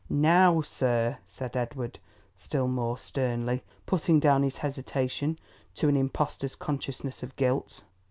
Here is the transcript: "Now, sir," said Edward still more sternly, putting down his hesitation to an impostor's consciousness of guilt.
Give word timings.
"Now, 0.09 0.61
sir," 0.61 1.19
said 1.27 1.55
Edward 1.55 1.99
still 2.35 2.67
more 2.67 2.97
sternly, 2.97 3.61
putting 3.85 4.19
down 4.19 4.41
his 4.41 4.57
hesitation 4.57 5.37
to 5.75 5.89
an 5.89 5.95
impostor's 5.95 6.55
consciousness 6.55 7.21
of 7.21 7.35
guilt. 7.35 7.83